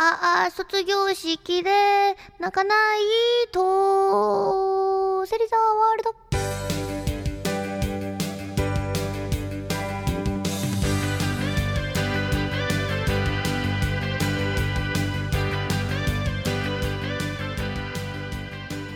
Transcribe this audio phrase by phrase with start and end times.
[0.00, 1.70] ああ、卒業式で
[2.38, 3.00] 泣かない
[3.50, 6.14] と、セリザワールド。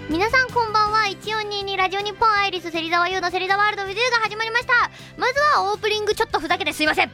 [0.09, 1.01] 皆さんこんばんは。
[1.21, 4.73] 1422ラジオ日本アイリス芹沢優の芹沢ワールドウィズユーが始まりました。
[5.17, 7.11] まずはオープニングちょっとふざけてすいません。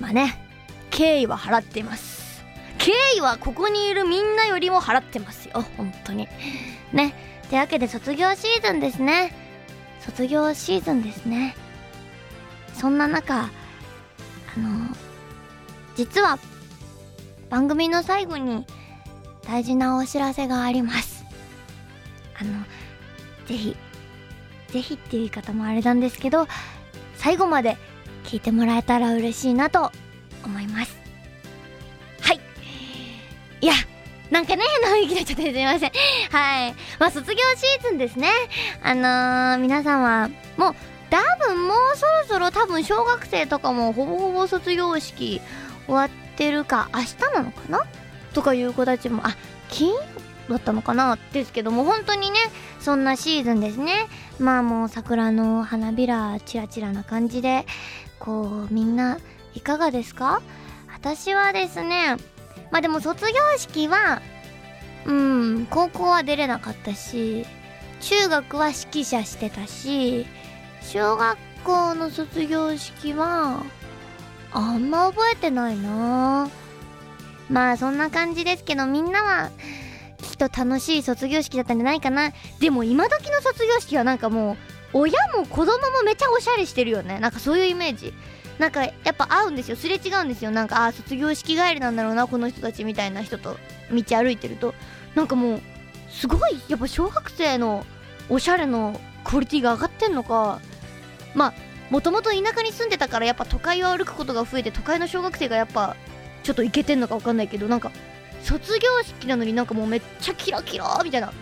[0.00, 0.40] まあね
[0.88, 2.15] 敬意は払っています。
[2.86, 5.64] 敬意はここにいるみんなよりも払ってますよ。
[5.76, 6.28] 本当に。
[6.92, 7.14] ね。
[7.50, 9.34] てわけで卒業シーズンですね。
[10.02, 11.56] 卒業シーズンですね。
[12.74, 13.50] そんな中あ
[14.56, 14.94] の
[15.96, 16.38] 実は
[17.50, 18.64] 番組の最後に
[19.42, 21.24] 大事なお知らせがあります。
[22.38, 22.52] あの
[23.48, 23.76] ぜひ
[24.68, 26.46] ぜひっていう言い方もあれなんですけど
[27.16, 27.78] 最後まで
[28.22, 29.90] 聞いてもらえたら嬉しいなと
[30.44, 30.95] 思います。
[35.06, 35.90] ね生意気になっちゃってすみません。
[36.30, 36.74] はい。
[36.98, 38.30] まあ卒業シーズンですね。
[38.82, 40.74] あのー、皆さんはもう
[41.10, 45.40] 多分もうそろそろ多分小学生とかもほぼほぼ卒業式
[45.86, 47.80] 終わってるか明日なのかな？
[48.34, 49.36] とかいう子たちもあ
[49.68, 50.00] 金曜
[50.48, 51.18] だったのかな？
[51.32, 52.36] ですけども本当にね
[52.80, 54.08] そんなシーズンですね。
[54.38, 57.66] まあもう桜の花びらチラチラな感じで
[58.18, 59.18] こうみんな
[59.54, 60.42] いかがですか？
[60.92, 62.16] 私はですね
[62.70, 64.20] まあでも卒業式は
[65.06, 67.46] うん高校は出れなかったし
[68.00, 70.26] 中学は指揮者してたし
[70.82, 73.62] 小学校の卒業式は
[74.52, 76.48] あんま覚えてないな。
[77.48, 79.50] まあそんな感じですけどみんなは
[80.22, 82.32] きっと楽しい卒業式だったんじゃないかな。
[82.60, 84.52] でも今時の卒業式はなんかも
[84.92, 87.18] う親も子供もめちゃおしゃれしてるよね。
[87.20, 88.14] なんかそういうイメージ。
[88.58, 89.76] なんかやっぱ合うんですよ。
[89.76, 90.50] すれ違うんですよ。
[90.50, 93.56] なんかああ卒業式帰りなんだろうなこの人たちみたいな人と
[93.92, 94.74] 道歩いてると。
[95.14, 95.60] なんかもう
[96.10, 97.84] すごいやっぱ小学生の
[98.28, 100.60] おしゃれのクオリティが上がってんのか。
[101.34, 101.54] まあ
[101.90, 105.96] もともと田舎に住んでたからやっぱ都会を歩くことが増えて都会の小学生がやっぱ
[106.42, 107.92] ちょっとイケてんのか分かんないけどなんか
[108.42, 111.32] 卒業式なのになんかもうめっちゃキラキラみたいな。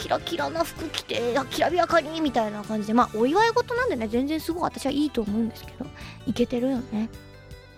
[0.00, 5.86] キラキラな服着てきらびやかにみたいな感じでまあお祝い事なんでね全然すごい私はいいと思うんですけど
[6.26, 7.10] イケてるよね。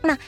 [0.03, 0.19] まあ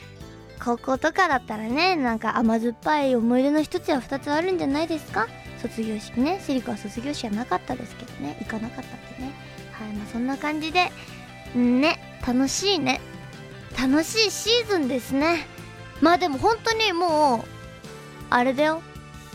[0.62, 5.28] 高校とかだったらねなんか甘酸っぱい思い出の一つや二つあるんじゃないですか？
[5.62, 6.40] 卒業式ね。
[6.42, 8.36] セリカは卒業式はなかったですけどね。
[8.40, 9.32] 行かなかったんでね。
[9.72, 10.90] はいまあそんな感じで
[11.54, 13.00] ね楽しいね。
[13.80, 15.46] 楽しいシーズンですね。
[16.00, 17.48] まあでも本当にもう
[18.30, 18.82] あれだよ。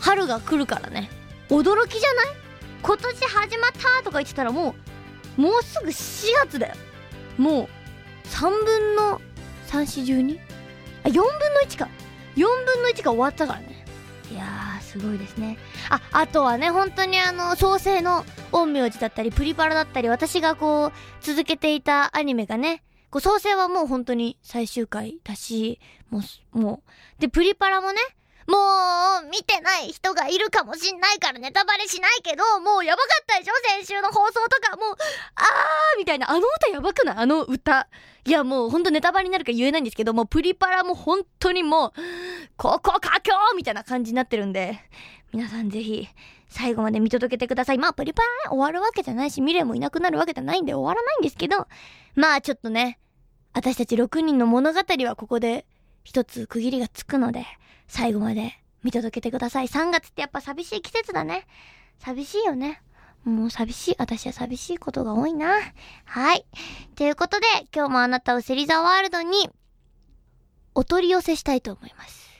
[0.00, 1.10] 春が来るからね。
[1.48, 2.39] 驚きじゃない？
[2.82, 4.74] 今年始まったとか言ってたらも
[5.38, 6.74] うもうすぐ4月だよ。
[7.38, 7.68] もう
[8.28, 9.20] 3分の
[9.68, 10.38] 3412
[11.04, 11.28] あ4分の
[11.66, 11.88] 1か。
[12.36, 13.84] 4分の1が終わったからね。
[14.30, 15.58] いやーすごいですね。
[15.88, 25.80] ああとはね本当にあの創世の陰陽師だったりプリパラだったり私がこう続けていたアニメがねこう創世はもう本当に最終回だし
[26.10, 26.20] も
[26.54, 26.82] うも
[27.18, 28.00] うでプリパラもね
[28.50, 28.56] も
[29.22, 33.52] う、見てない人がいるかもしんないからネタバレしないけど、もうやばかったでしょ？
[33.78, 34.96] 先週の放送とか、もう、
[35.36, 37.88] あーみたいな、あの歌やばくないあの歌。
[38.24, 41.92] いや、もうほんとネタバレになるか言えないんですけど、もうプリパラも本当にもう、
[42.56, 44.78] ここ佳境みたいな感じになってるんで、
[45.32, 46.08] 皆さんぜひ、
[46.48, 47.78] 最後まで見届けてください。
[47.78, 51.68] まあ、プリパラ終わるわけじゃないし、ミレもいなくなるわけじゃないんで終わらないんですけど、
[52.16, 52.98] まあちょっとね、
[53.52, 55.64] 私たち6人の物語はここで
[56.04, 57.46] 一つ区切りがつくので、
[57.88, 59.66] 最後まで見届けてください。
[59.66, 61.46] 3月ってやっぱ寂しい季節だね。
[61.98, 62.82] 寂しいよね。
[63.24, 63.94] もう寂しい。
[63.98, 65.58] 私は寂しいことが多いな。
[66.04, 66.46] はい。
[66.96, 69.50] ということで、今日もあなたをセリザワールドに
[70.74, 72.30] お取り寄せしたいと思います。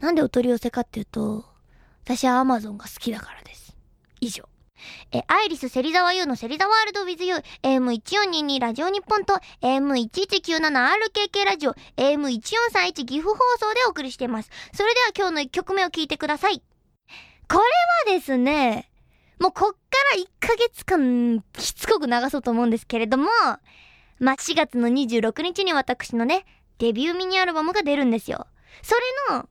[0.00, 1.44] なんでお取り寄せかっていうと、
[2.04, 3.76] 私は Amazon が好きだからです。
[4.20, 4.48] 以上。
[5.12, 14.50] え、アイリス芹沢優の芹沢ワールド with you、AM1422 ラジオ日本と AM1197RKK ラジオ、AM1431 岐阜放送でお送りしています。
[14.72, 16.62] それでは今日の1曲目を聴いてください。
[17.48, 18.90] これはですね、
[19.38, 19.78] もうこっか
[20.16, 23.26] ら1ヶ月間しつこく流そうと思うんですけれども、
[24.18, 26.44] まあ、4月の26日に私のね、
[26.78, 28.46] デビューミニアルバムが出るんですよ。
[28.82, 28.94] そ
[29.30, 29.48] れの、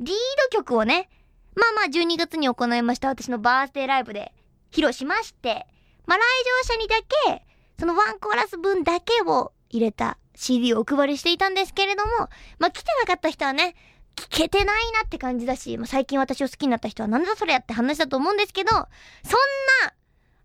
[0.00, 0.16] リー
[0.52, 1.08] ド曲をね、
[1.54, 4.32] まあまあ12月に行いました私のバースデーライブで
[4.70, 5.66] 披露しまして、
[6.06, 6.20] まあ来
[6.66, 6.96] 場者にだ
[7.28, 7.46] け、
[7.78, 12.10] そのワンコーラス分だけを入れた CD をお配りしていたんですけれども、
[12.58, 13.74] まあ来てなかった人はね、
[14.16, 18.88] 聞けてないなって感じだし、まあ、最近私を好きになった人はなんだそれやって話だと思うんですけど、そんな、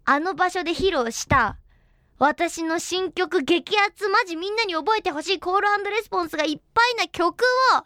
[0.06, 1.58] あの場所で披露した、
[2.18, 7.84] 私の新曲激アツマジみんなに覚えてほしいコールレスポンスがいっぱいな曲を、今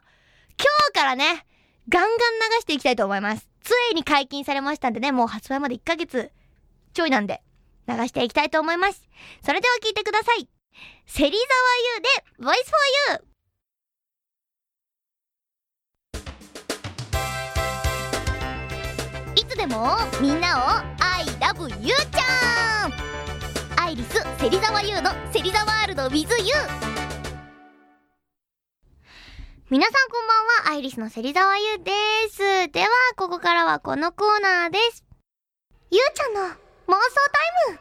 [0.89, 1.47] 日からね、
[1.87, 3.48] ガンガン流していきたいと思います。
[3.69, 6.31] ついに解禁されましたんでね、もう発売まで1ヶ月
[6.93, 7.43] ちょいなんで、
[7.87, 9.07] 流していきたいと思います。
[9.45, 10.49] それでは聞いてください。
[11.05, 11.37] 芹沢
[11.93, 12.09] 優で
[12.43, 12.75] Voice for
[13.11, 13.29] You!
[19.35, 20.61] いつでもみんなを
[20.99, 22.93] I love you ちゃん
[23.79, 26.98] アイリス芹沢優の芹沢ワールド with you
[29.71, 31.91] 皆さんこんばんは、アイリスの芹沢優で
[32.31, 32.71] す。
[32.71, 35.05] では、ここからはこのコーナーです。
[35.91, 36.55] ゆうちゃんの妄想
[37.67, 37.79] タイム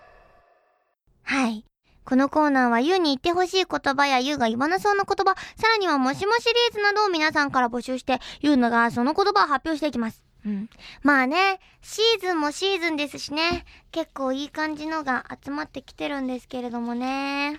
[1.23, 1.65] はい。
[2.05, 10.23] このコーナーはゆうに言ってほしい言葉やゆうが言わなそうな言葉、さらにはもしもシリーズなどを皆さんから募集して、ゆうのがその言葉を発表していきます。
[10.45, 10.69] うん。
[11.03, 17.59] まあね、シーズンもシーズンですしね、結構いい感じのが集まってきてるんですけれどもね。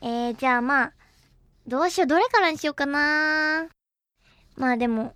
[0.00, 0.92] えー、じゃあまあ、
[1.66, 3.68] どうしよう、どれからにしようかな
[4.56, 5.14] まあでも、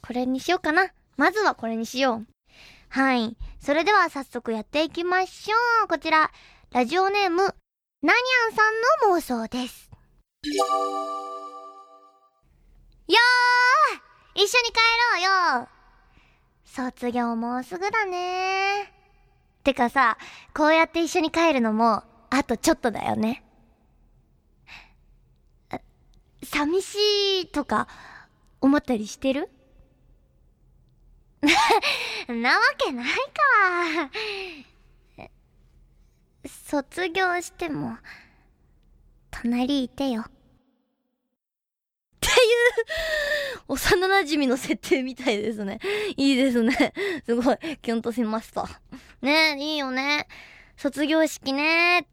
[0.00, 0.90] これにしようかな。
[1.16, 2.26] まずはこれにしよう。
[2.88, 3.36] はい。
[3.60, 5.88] それでは早速やっていきましょう。
[5.88, 6.30] こちら、
[6.72, 8.62] ラジオネーム、なにゃんさ
[9.06, 9.90] んの妄想です。
[10.44, 14.78] よー一緒に帰
[15.14, 15.68] ろうよ
[16.64, 18.92] 卒業もうすぐだね
[19.62, 20.16] てかさ、
[20.54, 23.44] こうやって一緒に帰るのも、あとちょっとだよね。
[26.52, 26.96] 寂し
[27.44, 27.88] いとか
[28.60, 29.48] 思ったりしてる？
[32.28, 34.10] なわけないか。
[36.68, 37.96] 卒業しても、
[39.30, 40.22] 隣いてよ。
[40.22, 40.30] っ
[42.20, 42.34] ていう、
[43.68, 45.80] 幼馴染の設定みたいですね。
[46.16, 46.92] いいですね。
[47.24, 48.68] すごい、キュンとしました。
[49.22, 50.26] ねいいよね。
[50.76, 52.06] 卒業式ね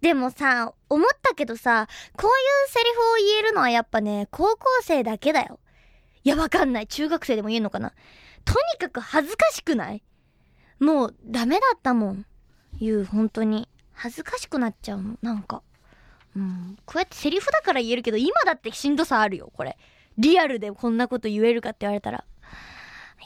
[0.00, 2.32] でもさ、思ったけどさ、こうい
[2.66, 5.58] うセリフを言えるのはやっぱね、高校生だけだよ。
[6.24, 6.86] いや、わかんない。
[6.86, 7.92] 中学生でも言えんのかな。
[8.44, 10.02] とにかく恥ずかしくない
[10.78, 12.26] もう、ダメだったもん。
[12.80, 13.68] 言う、本当に。
[13.92, 15.16] 恥ずかしくなっちゃうの。
[15.22, 15.62] なんか。
[16.36, 16.78] うん。
[16.86, 19.76] こうやってセリフだから言えるけど、今だってしんどさあるよ、これ。
[20.16, 22.24] リアルでこんなこと言えるかって言われたら。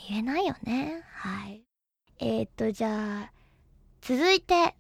[0.08, 1.02] 言えないよね。
[1.14, 1.62] はい。
[2.18, 3.32] えー、っと、じゃあ、
[4.00, 4.74] 続いて、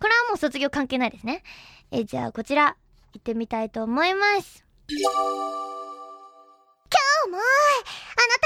[0.00, 1.42] これはもう卒業関係ないですね。
[1.90, 2.76] えじゃあこちら、
[3.12, 4.64] 行ってみたいと思います。
[4.88, 5.04] 今日
[7.30, 7.42] も、あな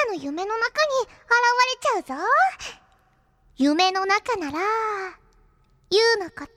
[0.07, 1.11] たの夢の中に現
[2.03, 2.25] れちゃうぞ。
[3.57, 4.59] 夢の中なら、
[5.91, 6.51] ゆうのこと、好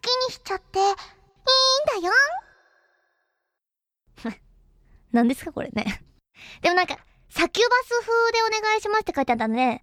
[0.00, 0.86] きにしちゃって、いい
[1.98, 2.14] んだよ。
[5.12, 6.04] 何ですかこれね。
[6.62, 6.96] でもなんか、
[7.28, 9.82] サキュバス風でお願いしますって書いてあったんで、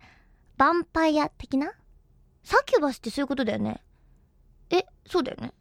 [0.58, 1.74] ヴァンパイア的な？
[2.44, 3.84] サキュバスってそういうことだよね。
[4.70, 5.54] え、そうだよね。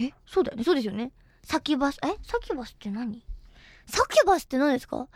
[0.00, 0.64] え、そうだよね。
[0.64, 1.12] そうですよね。
[1.44, 2.08] サキュバス、え？
[2.22, 3.24] サキュバスって何？
[3.86, 5.08] サキュバスって何ですか？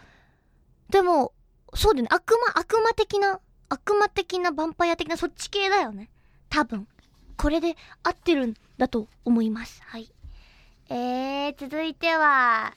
[0.90, 1.32] でも、
[1.74, 2.08] そうだよね。
[2.12, 6.10] 悪魔、悪魔的な、悪魔的なヴァンパイア的なそっち系だよね。
[6.48, 6.88] 多分。
[7.36, 9.82] これで合ってるんだと思います。
[9.84, 10.10] はい。
[10.88, 12.74] えー、続いては、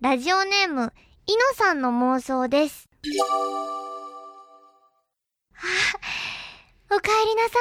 [0.00, 0.92] ラジオネーム、
[1.26, 2.88] イノさんの妄想です。
[5.54, 5.68] は
[6.90, 7.52] あ、お帰りなさい。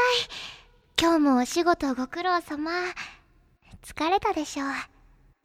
[1.01, 2.69] 今日もお仕事ご苦労様。
[3.83, 4.67] 疲れたでしょう。
[4.67, 4.83] あ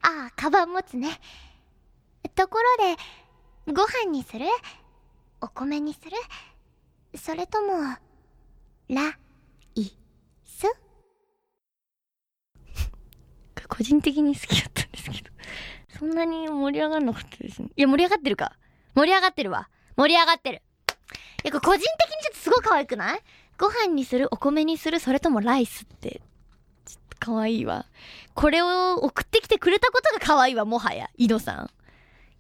[0.03, 1.19] あ、カバン持つね。
[2.35, 4.45] ところで、ご飯にする？
[5.41, 6.11] お米にする？
[7.19, 7.97] それとも、
[8.91, 9.17] ラ、
[9.77, 9.91] イ、
[10.45, 10.67] ス
[13.67, 15.31] 個人的に好きだったんですけど、
[15.99, 17.71] そんなに盛り上がんなかったですね。
[17.75, 18.53] いや、盛り上がってるか。
[18.95, 19.71] 盛り上がってるわ。
[19.97, 20.63] 盛り上がってる。
[21.45, 23.23] いや、これ個人的にちょっとすごい可愛くない？
[23.59, 26.21] ご飯にするお米にするそれともライスって、
[26.85, 27.87] ちょっと可愛いわ。
[28.35, 31.09] これを送ってきてくれたことが可愛いわ、もはや。
[31.17, 31.71] 井戸さん。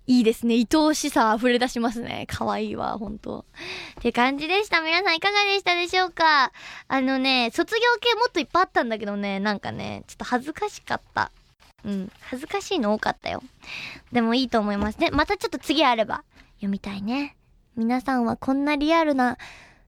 [0.08, 0.54] いいですね。
[0.54, 2.26] 愛おしさ溢れ出しますね。
[2.28, 3.44] 可愛いわ、ほんと。
[3.98, 4.80] って感じでした。
[4.80, 6.52] 皆さんいかがでしたでしょうか？
[6.86, 11.32] あのね、卒業系もっといっぱいあったんだけどね、なんかね、ちょっと恥ずかしかった。
[11.84, 12.12] うん。
[12.20, 13.42] 恥ずかしいの多かったよ。
[14.12, 15.10] でもいいと思いますね。
[15.10, 16.22] またちょっと次あれば
[16.58, 17.36] 読みたいね。
[17.74, 19.38] 皆さんはこんなリアルな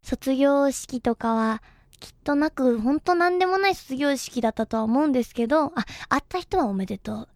[0.09, 1.63] 卒業式とかは、
[2.01, 5.73] きっとなく、ほんと何でもない卒業式だったとは思うんですけど、あ、
[6.09, 7.29] 会った人はおめでとう。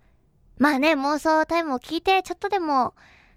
[0.56, 2.94] まあね、妄想タイムを聞いて、ちょっとでも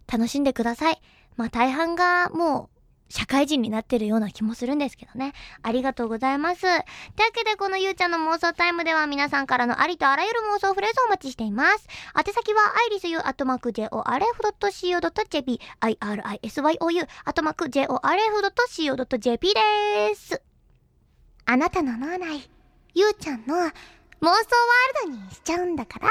[0.07, 1.01] 楽しんでください。
[1.35, 2.74] まあ大半がもう
[3.15, 5.31] 社会人になってるような気もするんですけどね。
[5.63, 6.61] ありがとうございます。
[6.61, 6.83] というわ
[7.33, 11.87] けで、このゆうちゃんの妄想タイムでは皆さんからのありとあらゆる妄想フレーズをお待ちしています。
[12.13, 20.41] 宛先は、アイリスユアットマーク JORF.CO.JP、IRISYOU アットマーク JORF.CO.JP です。
[21.45, 22.49] あなたの脳内、
[22.93, 26.09] ゆうちゃんの妄想ワールドにしちゃうんだから。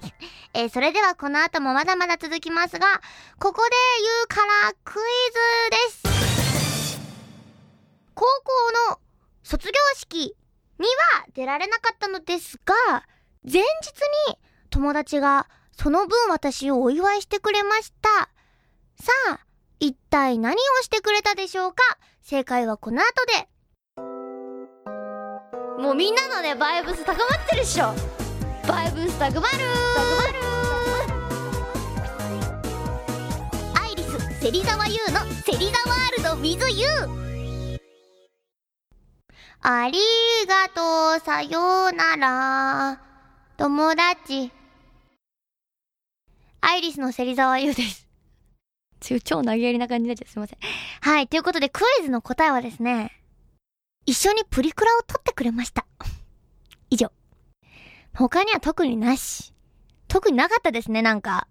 [0.54, 3.00] えーそれではこの後もまだまだ続きますが、
[3.38, 3.70] ここで
[4.02, 7.00] 言うからクイズです。
[8.14, 9.00] 高校の
[9.42, 10.36] 卒業式
[10.78, 12.74] には出られなかったのですが、
[13.44, 13.64] 前日
[14.28, 14.38] に
[14.70, 18.08] 友達がその分私をお祝いしてくれました。
[19.00, 19.40] さあ、
[19.80, 21.82] 一体何をしてくれたでしょうか？
[22.22, 23.48] 正解はこの後で。
[25.82, 28.21] もうみんなのね、バイブス高まってるっしょ。
[28.68, 29.58] バイブス高まる
[33.74, 36.86] アイリス、芹沢優の芹沢ワールド with you
[39.64, 39.98] あり
[40.48, 43.00] がとう、さようなら。
[43.56, 44.50] 友達。
[46.60, 48.08] アイリスの芹沢優です。
[49.00, 50.30] ちょ超投げやりな感じになっちゃう。
[50.30, 50.58] すいません。
[51.00, 51.28] はい。
[51.28, 53.22] ということで、クイズの答えはですね、
[54.06, 55.86] 一緒にプリクラを撮ってくれました。
[56.90, 57.12] 以上。
[58.14, 59.52] 他には特になし。
[60.08, 61.48] 特になかったですね、なんか。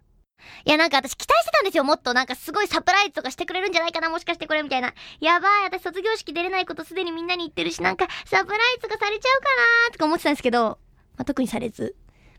[0.65, 2.13] いや、なんか私期待してたんですよ、もっと。
[2.13, 4.93] なんかすごいサプライズとかしてくれるんじゃないかな、もしかしてこれみたいな。
[5.19, 10.79] やばい、私卒業式出れないことすでにみんなに言ってるし、なんかサプライズがされちゃうかなーとか思ってたんですけど、
[11.17, 11.95] まあ、特にされず、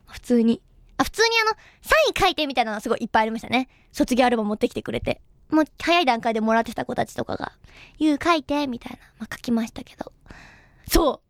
[0.07, 0.63] 普通に。
[0.99, 1.51] あ、普通にあの、
[1.83, 3.69] サイン書いてみたいなのがすごいいっぱいありましたね。
[3.93, 5.21] 卒業アルバム持ってきてくれて。
[5.51, 7.53] もう早い段階でもらってた子たちとかが、
[7.99, 8.99] ゆう書いて、みたいな。
[9.19, 10.13] まあ、書きましたけど。
[10.89, 11.23] そ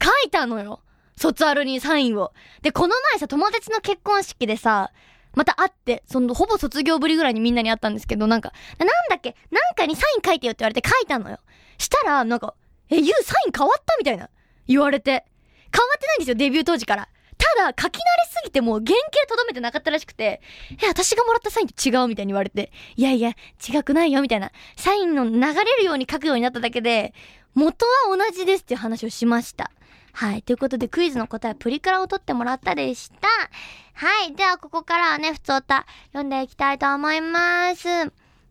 [0.00, 0.80] う書いたのよ
[1.16, 2.32] 卒アルにサインを。
[2.62, 4.92] で、この前さ、友達の結婚式でさ、
[5.34, 11.38] また会って、その、ほぼ卒業ぶりぐらいにみんなに会ったんですけど、なんか、なんだっけなんかにサイン書いてよって言われて書いたのよ。
[11.78, 12.54] したら、なんか、
[12.90, 14.28] え、ゆうサイン変わったみたいな。
[14.66, 15.10] 言われて。
[15.10, 17.08] 変わってないんですよ、デビュー当時から。
[17.38, 20.40] ただ、書き慣れすぎてもう原型とどめてなかったらしくて、
[20.82, 23.30] え、私がもらったサインと違うみたいに言われて、いやいや、
[23.66, 24.52] 違くないよみたいな。
[24.76, 27.14] サインの流れるように書くようになっただけで、
[27.54, 29.70] 元は同じですっていう話をしました。
[30.12, 30.42] はい。
[30.42, 33.28] ということで、クイズの答えプリクラを取ってもらったでした。
[33.94, 34.34] はい。
[34.34, 37.84] では、ここからはね、ふつおた読んでいきたいと思います。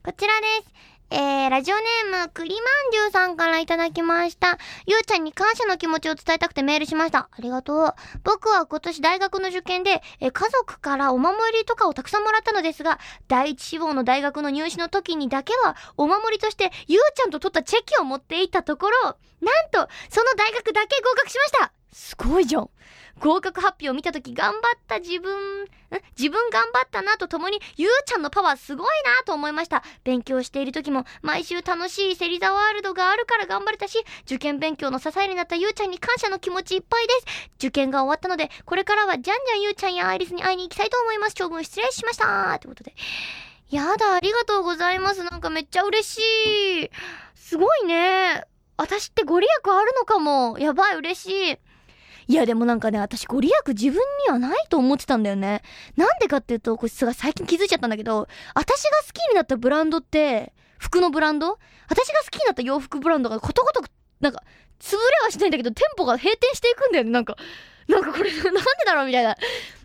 [0.04, 0.74] こちらです。
[1.14, 2.62] えー、ラジオネーム、栗まん
[2.94, 4.58] じゅうさんからいただきました。
[4.86, 7.28] ゆうちゃんに感謝の気持ちを伝えたくてメールしました。
[7.30, 7.94] ありがとう。
[8.24, 19.04] 僕は今年大学の受験で、えー家族からお守りとかをたくさんもらったのですが、第一志望の大学の入試の時にだけは、お守りとして、ゆうちゃんと取ったチェキを持っていったところ、
[19.42, 22.70] なんと、その大学だけ合格しましたすごいじゃん。
[23.20, 25.68] 合格発表を見た時頑張った自分、ん？
[26.18, 29.84] 自分頑張ったなとともに、ゆうちゃんのパワーすごいなと思いました。
[30.04, 37.50] 勉強している時も、毎週楽しいセリザワールドがあるから頑張れたし、受験勉強の支えになったゆうちゃんに感謝の気持ちいっぱいです。
[37.58, 41.36] 受験が終わったので、これからはじゃんじゃんゆうちゃんやアイリスに会いに行きたいと思います。
[41.36, 42.58] 長文失礼しました。
[42.60, 42.96] ということで。
[43.70, 45.24] やだ、ありがとうございます。
[45.24, 46.18] なんかめっちゃ嬉し
[46.86, 46.90] い。
[47.36, 48.44] すごいね。
[48.78, 50.58] 私ってご利益あるのかも。
[50.58, 51.58] やばい、嬉しい。
[52.32, 53.96] いや、でもなんかね、私ご利益自分
[54.26, 55.62] にはないと思ってたんだよね。
[55.98, 61.60] なんでかっていうと、これすごい最近気づいちゃったんだけど、私が好きになったブランドって、服のブランド？
[61.90, 63.90] 私が好きになった洋服ブランドがことごとく、
[64.22, 64.42] なんか、
[64.80, 67.36] 潰れはしないんだけど、店舗が閉店していくんだよね、なんか。
[67.90, 69.36] なんかこれ、 なんでだろうみたいな。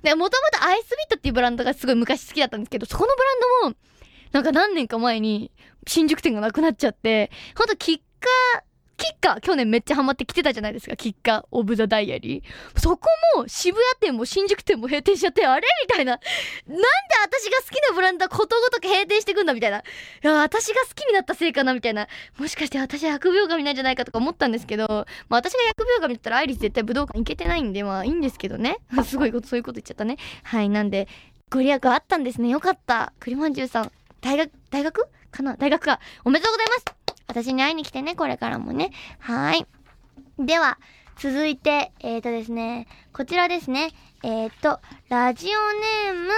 [0.04, 3.76] で、もともとアイスビットっていうブランドがすごい昔好きだったんですけど、そこのブランドも、
[4.30, 5.50] なんか何年か前に
[5.88, 8.62] 新宿店がなくなっちゃって、ほんとキッカー、
[8.96, 12.80] キッカー去年めっちゃハマってきてたじゃないですか、キッカーオブザダイアリー。
[12.80, 15.66] そこも渋谷店も新宿店も閉店しちゃって、あれ？
[15.82, 16.12] みたいな。
[16.12, 16.26] なんで
[17.24, 19.78] 私が好きなブランドはことごとく閉店してくんだみたいな。
[19.78, 19.82] い
[20.22, 22.08] や、私が好きになったせいかなみたいな。
[22.38, 24.86] もしかして私は疫病神なんじゃないかとか思ったんですけど、
[25.28, 28.78] まあ私が疫病神だったらアイリス絶対武道館行けてないんで、まあいいんですけどね。
[29.04, 30.16] すごいこと、そういうこと言っちゃったね。
[30.42, 31.08] はい、なんで、
[31.50, 32.48] ご利益あったんですね。
[32.48, 33.12] よかった。
[33.20, 33.92] 栗まんじゅうさん。
[34.20, 35.06] 大学、大学？
[35.30, 35.54] かな？
[35.56, 36.00] 大学か。
[36.24, 37.05] おめでとうございます。
[37.26, 38.92] 私に会いに来てね、これからもね。
[39.18, 39.66] はい。
[40.38, 40.78] では、
[41.18, 43.90] 続いて、えーとですね、こちらですね。
[44.22, 46.30] えーと、ラジオネーム、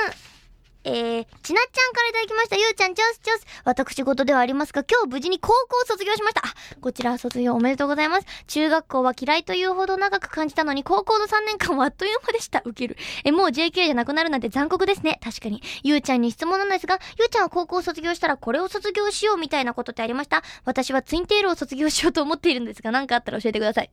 [0.88, 2.57] えー、ちなっちゃんからいただきました。
[2.57, 3.45] ゆうちゃん、チョスチョス。
[3.64, 6.42] 私事ではありますが、今日無事に高校を卒業しました。
[6.47, 8.26] あ、こちら卒業おめでとうございます。
[8.47, 12.62] 中学校は嫌いというほど長く感じたのに、高校の3年間はあっという間でした。
[12.64, 12.97] ウケる。
[13.25, 15.21] え、もう JK じゃなくなるなんて残酷ですね。
[15.23, 15.62] 確かに。
[15.83, 20.42] ゆうちゃんに質問なんですが、ゆうちゃんは高校を卒業したらこれを卒業しようみたいなことってありました？
[20.64, 23.90] 私はツインテールを卒業しようと思っているんですが、何かあったら教えてください。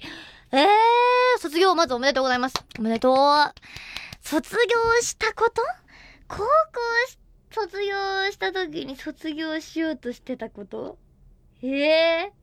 [0.51, 2.55] えー、卒業まずおめでとうございます。
[2.79, 3.15] おめでとう。
[4.21, 5.61] 卒業したこと？
[6.27, 6.45] 高校
[7.51, 10.97] 卒業した時に卒業しようとしてたこと？
[11.61, 12.33] ええ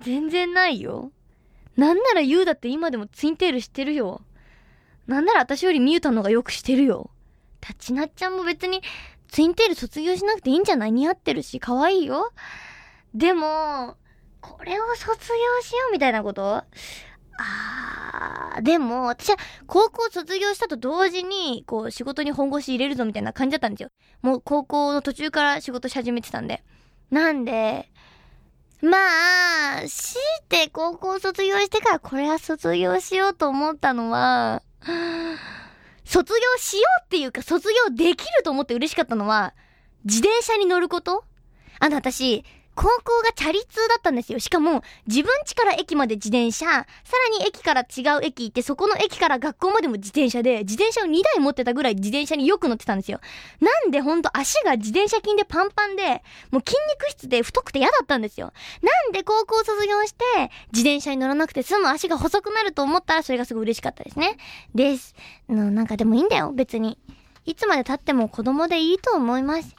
[0.00, 1.12] 全然ないよ。
[1.76, 4.22] なんならユウだって今でもツインテールしてるよ。
[5.06, 7.10] なんなら私よりミュータのがよくしてるよ。
[7.60, 8.82] タチナッちゃんも別に
[9.28, 10.92] ツインテール卒業しなくていいんじゃない？
[10.92, 12.32] 似合ってるし、可愛いよ。
[13.14, 13.96] でも、
[14.40, 16.64] これを卒業しようみたいなこと？
[17.38, 23.90] あー、でも、私は高校卒業したと同時に、こう、仕事に本腰入れるぞみたいな感じだったんですよ。
[24.22, 26.62] もう高校の途中から仕事し始めてたんで。
[27.10, 27.90] なんで、
[28.80, 28.98] ま
[29.78, 34.62] あ、強いて高校卒業してからこれは卒業しようと思ったのは、
[36.04, 39.54] 卒業しようっていうか卒業できると思って嬉しかったのは、
[40.04, 41.24] 自転車に乗ること？
[41.80, 42.44] あの、私、
[42.78, 44.38] 高校がチャリ通だったんですよ。
[44.38, 46.84] しかも、自分家から駅まで自転車、さら
[47.36, 53.20] に駅から違う駅行って、そこの駅から学校までも自転車で、自転車を2台持ってたぐらい自転車によく乗ってたんですよ。
[53.60, 58.52] なんでほんと足が自転車筋でパンパンで、もう筋肉質で太くて嫌だったんですよ。
[58.80, 60.24] なんで高校卒業して、
[60.72, 64.36] 自転車に乗らなくて済む足が細くなると思ったら、それがすごい嬉しかったですね。
[64.76, 65.16] です。
[65.48, 66.96] なんかでもいいんだよ、別に。
[67.44, 69.77] いつまで経っても子供でいいと思います。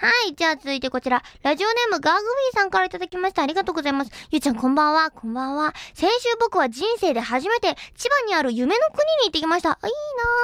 [0.00, 0.34] はい。
[0.34, 3.42] じゃあ続いてこちら、ラジオネームガーグフィーさんからいただきました。
[3.42, 4.10] ありがとうございます。
[4.30, 5.10] ゆうちゃんこんばんは。
[5.10, 5.74] こんばんは。
[5.92, 9.72] 先週僕は人生で初めて千葉にある夢の国に行ってきました。
[9.72, 9.92] あ、いい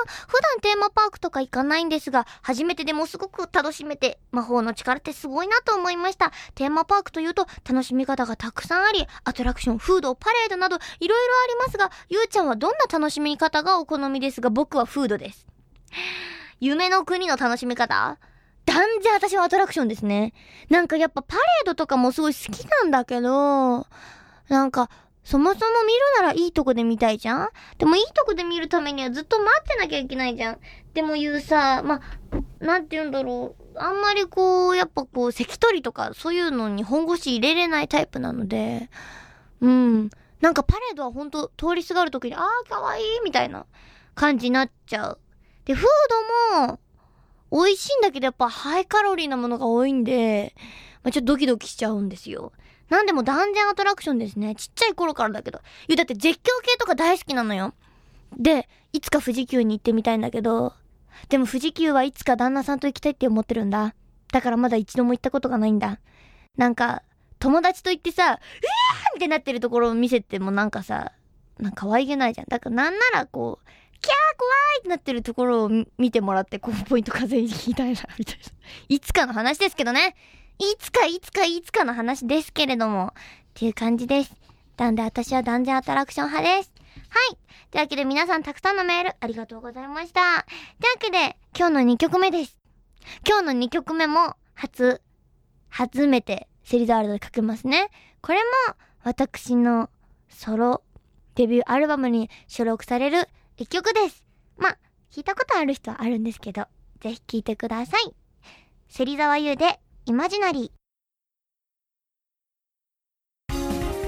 [0.07, 0.29] なぁ。
[0.29, 6.33] 普段テーマパークとか行かないんですが、初めてでもすごく楽しめて、魔法の力ってすごいなと思いました。
[6.55, 15.47] テーマパークというと楽しみ方がたくさんあり、アトラクション、フード、パレードなどいろいろありますが、ゆうちゃんはどんな楽しみ方がお好みですが、僕はフードです。
[16.61, 18.19] 夢の国の楽しみ方？
[18.67, 20.35] 断然私はアトラクションですね。
[20.69, 23.87] なんかやっぱパレードとかもすごい好きなんだけど、
[24.49, 24.91] なんか、
[25.25, 27.49] そもそも見るならいいとこで見たいじゃん？
[27.79, 30.59] でもいいとこで見るためにはずっと待ってなきゃいけないじゃん。
[30.95, 32.01] でも言うさ、ま
[32.61, 33.79] なんて言うんだろう。
[33.79, 38.89] あんまりこう、やっぱこう、関取とかそういうのに本腰入れれないタイプなので、
[39.61, 40.11] うん。
[40.41, 43.67] なんかパレードはほんと通りすがるときに、あーかわいいみたいな
[44.15, 45.19] 感じになっちゃう。
[45.65, 45.87] で、フー
[46.61, 46.79] ドも、
[47.51, 50.55] 美味しいんだけどやっぱハイカロリーなものが多いんで、
[51.03, 52.53] まあ、ちょっとドキドキしちゃうんですよ。
[52.89, 54.55] なんでも断然アトラクションですね。
[54.55, 55.61] ちっちゃい頃からだけど。
[55.89, 57.75] いや、だって絶叫系とか大好きなのよ。
[58.37, 60.75] で、いつか富士急に行ってみたいんだけど、
[61.29, 63.95] でも富士急はいつか旦那さんと行きたいって思ってるんだ。
[64.33, 65.99] だからまだ一度も行ったことがないんだ。
[66.57, 67.03] なんか、
[67.39, 68.39] 友達と行ってさ、うわー
[69.17, 71.13] ってなってるところを見せてもなんかさ、
[71.59, 72.47] なんか可愛げないじゃん。
[72.49, 73.69] だからなんならこう、
[74.01, 78.43] キャー怖いってなってるところを見てもらって、こう、ポイント風に引いたいな、みたいな。
[78.89, 80.15] いつかの話ですけどね。
[80.59, 83.13] いつかいつかいつかの話ですけれども、っ
[83.55, 84.35] ていう感じです。
[84.77, 86.73] なんで私は断然アトラクション派です。
[87.09, 87.39] はい。
[87.71, 90.21] というわけで皆さんたくさんのメールありがとうございました。
[90.21, 92.59] というわけで、今日の2曲目です。
[93.27, 95.01] 今日の2曲目も、初、
[95.69, 97.91] 初めてセリザールドで書けますね。
[98.23, 99.89] これも、私の
[100.29, 100.83] ソロ
[101.35, 104.23] デビューアルバムに収録される一曲です。
[104.59, 104.79] まあ、
[105.11, 106.67] 聞いたことある人はあるんですけど、
[107.01, 108.15] ぜひ聴いてください。
[108.89, 110.77] 芹沢優で、イマジナリー。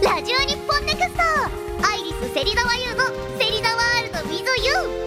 [0.04, 3.04] ラジオ日本ネクストアイリス芹沢優の
[3.38, 4.98] 芹沢ワールド with you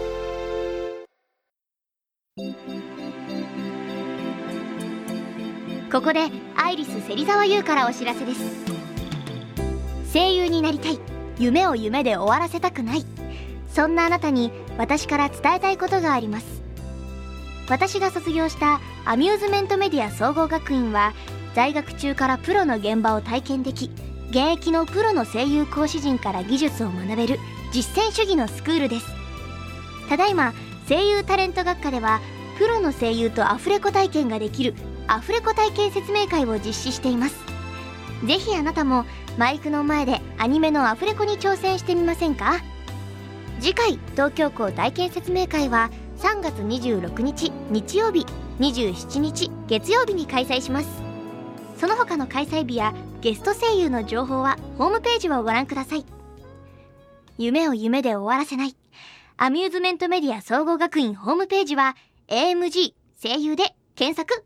[5.92, 8.42] ここでアイリス芹沢優からお知らせです
[10.12, 11.00] 声優になりたい
[11.40, 13.21] 夢を夢で終わらせたくない
[13.74, 16.62] そんなあなたに私から伝えたいことがあります。
[17.70, 21.14] 私が卒業したアミューズメントメディア総合学院は
[21.56, 23.90] 在学中からプロの現場を体験でき
[24.30, 27.40] 現役のプロの声優講師陣から技術を学べる
[27.72, 29.06] 実践主義のスクールです。
[30.10, 30.54] ただいま
[30.90, 32.20] 声優タレント学科では
[32.58, 34.74] プロの声優とアフレコ体験ができる
[35.08, 37.36] アフレコ体験説明会を実施しています。
[38.26, 39.06] ぜひあなたも
[39.38, 42.60] マイクの前でアニメのアフレコに挑戦してみませんか？
[43.62, 48.26] 次回東京港体験説明会は3月26日日曜日
[48.60, 50.88] 27日月曜日に開催します。
[51.78, 56.06] その他の開催日やゲスト声優の情報はホームページをご覧ください。
[57.38, 58.76] 夢を夢で終わらせない。
[59.38, 61.96] アミューズメントメディア総合学院ホームページは
[62.30, 64.44] AMG 声優で検索。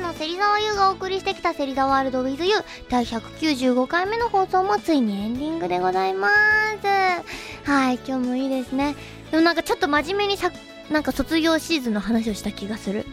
[0.00, 2.56] の芹沢優がお送りしてきた芹沢ワールド with you
[2.88, 7.70] 第195回目の放送もついにエンディングでございます。
[7.70, 8.96] はい、今日もいいですね。
[9.30, 10.50] でもなんかちょっと真面目にさ、
[10.90, 13.06] なんか卒業シーズンの話をした気がする。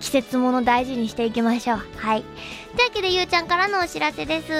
[0.00, 1.78] 季節もの大事にしていきましょう。
[1.96, 2.22] はい。
[2.22, 4.50] というわけで、ゆうちゃんからのお知らせです。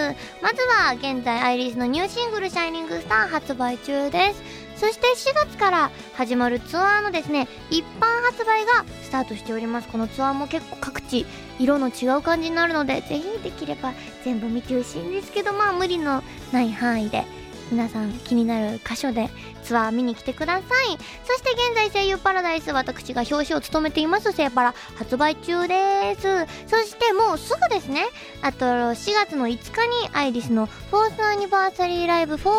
[0.42, 4.42] まずは、現在、アイリスのニューシングル、シャイニングスター発売中です。
[4.80, 9.88] そして4月から始まるツアーのですね、一般発売がスタートしております。
[9.88, 11.26] このツアーも結構各地
[11.58, 13.92] 色の違う感じになるので、ぜひできれば
[14.24, 17.26] 全部見てほしいんですけど、まあ無理のない範囲で
[17.70, 19.28] 皆さん気になる箇所で
[19.62, 20.98] ツアー見に来てください。
[21.24, 24.32] そして現在声優パラダイス私が表紙を務めています。
[24.32, 26.46] セーパラ発売中です。
[26.66, 28.06] そしてもうすぐですね。
[28.42, 32.52] あと4月の5日にアイリスのフォースアニバーサリーライブ4イ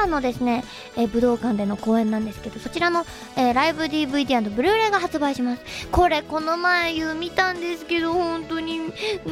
[0.00, 0.64] ヤーのですね、
[0.96, 3.04] えー武道館での公演なんですけどそちらの、
[3.36, 5.62] えーライブ DVD& ブルーレイが発売します。
[5.92, 8.80] これこの前言う見たんですけど本当に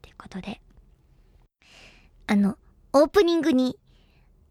[0.00, 0.12] とい。
[0.12, 0.62] うことで。
[2.28, 2.56] あの
[2.94, 3.78] オープニングに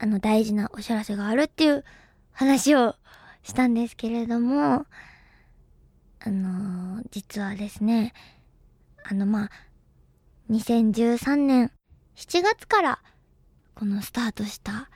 [0.03, 1.85] あの大事なお知らせがあるっていう
[2.33, 2.97] 話を
[3.41, 4.85] したんですけれども、
[6.19, 8.11] あのー実はですね、
[9.05, 9.49] あのまあ、
[10.51, 11.71] 2013年
[12.17, 12.99] 7月から
[13.75, 14.89] このスタートした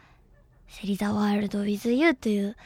[0.67, 2.57] セリザワールド with you という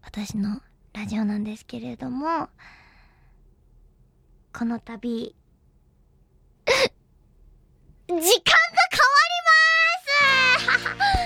[0.00, 0.60] 私の
[0.92, 2.48] ラジオなんですけれども、
[4.56, 5.00] この度、
[6.62, 8.30] 時間が変わ
[10.78, 11.17] ります！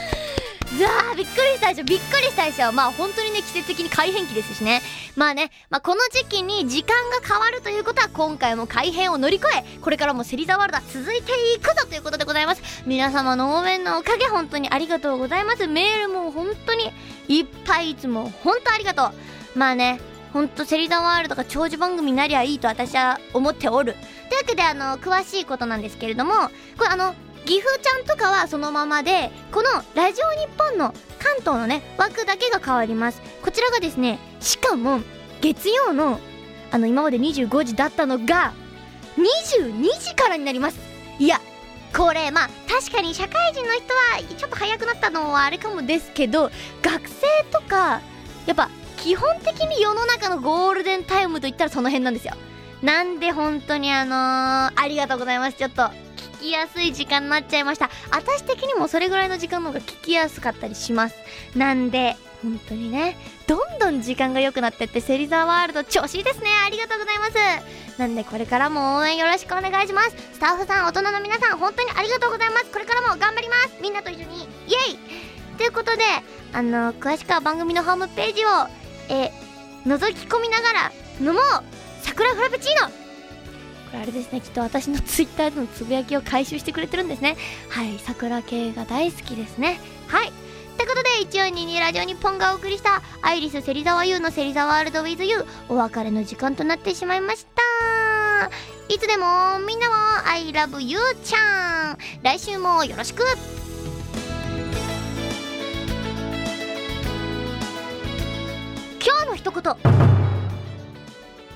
[1.22, 2.72] びっくりしたでしょびっくりしたでしょ。
[2.72, 4.82] まあ本当にね季節的に改変期ですしね。
[5.14, 12.62] まあね、まあ、この時期に時間が変わるということは今回も改変を乗り越えこれからもセリザワールドは続いていくぞということでございます。
[12.87, 15.68] 皆様の応援のおかげ本当にありがとうございます。
[15.68, 16.90] メールも本当に
[17.28, 19.12] いっぱいいつも本当ありがとう。
[19.56, 20.00] まあね
[20.32, 23.94] ほんとセリザワールドが長寿番組になりゃいいと私は思っておる。
[24.28, 26.35] というわけであの詳しいことなんですけれども
[26.78, 33.22] これあの岐阜ちゃんとかはそのままでこのラジオ日本の関東のね枠だけが変わります。
[33.42, 35.00] こちらがですねしかも
[35.40, 36.18] 月曜の
[36.70, 38.52] あの今まで25時だったのが
[39.16, 40.78] 22時からになります。
[41.18, 41.40] いや
[41.96, 46.50] これまあ確かに社会人の人はちょっと早くなったのはあれかもですけど
[46.82, 48.00] 学生とか
[48.46, 52.35] やっぱ基本的に世の中のゴールデンタイムといったらその辺なんですよ。
[52.82, 55.56] なんで本当にあのー、ありがとうございます。
[55.58, 55.90] ちょっと
[56.42, 57.88] きやすい時間になっちゃいました。
[58.11, 61.14] 私的にもそれぐらいの時間の方が聞きやすかったりします。
[61.57, 66.50] なんで本当にねどんどん時間が良くなってってセリザワールド調子いいですね。
[66.66, 67.33] ありがとうございます。
[67.98, 70.11] なんでこれからも応援よろしくお願いします。
[70.33, 72.66] スタッフさん大人の皆さん本当にありがとうございます。
[72.72, 73.78] これからも頑張ります。
[73.81, 75.57] みんなと一緒にイエイ！
[75.57, 76.02] ということで
[76.52, 78.48] あの詳しくは番組のホームページを
[79.09, 79.31] え
[79.87, 81.35] 覗き込みながら飲もう。
[82.05, 83.01] 桜フラペチーノ！
[83.92, 87.37] れあれですねきっと私のツイッターでのつぶやきを回収してくれてるんですね。
[87.68, 89.78] はい桜系が大好きですね。
[90.09, 90.33] はい。
[90.76, 97.62] ということで1422ラジオ日本がお送りしたアイリス芹沢優の芹沢ワールド with you お別れの時間となってしまいました。
[98.88, 99.94] いつでもみんなも
[100.26, 101.98] I love you ちゃん。
[102.22, 103.22] 来週もよろしく。
[109.05, 109.76] 今日の一言。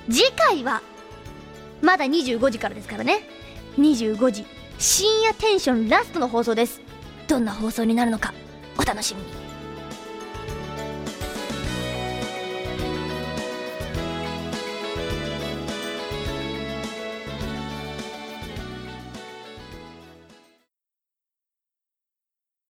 [0.09, 0.81] 次回は
[1.81, 3.21] まだ25時からですからね。
[3.77, 4.45] 25時。
[4.79, 6.81] 深夜テンションラストの放送です。
[7.27, 8.33] どんな放送になるのか
[8.77, 9.46] お楽しみに。